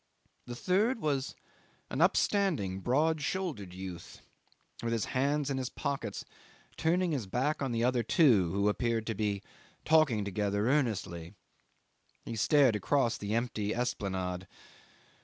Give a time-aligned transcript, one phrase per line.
[0.47, 1.35] The third was
[1.91, 4.21] an upstanding, broad shouldered youth,
[4.81, 6.25] with his hands in his pockets,
[6.75, 9.43] turning his back on the other two who appeared to be
[9.85, 11.35] talking together earnestly.
[12.25, 14.47] He stared across the empty Esplanade.